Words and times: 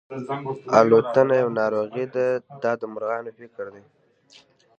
الوتنه 0.79 1.33
یوه 1.41 1.53
ناروغي 1.59 2.05
ده 2.13 2.25
دا 2.61 2.71
د 2.79 2.83
مرغانو 2.93 3.29
فکر 3.39 3.65
دی. 3.73 3.83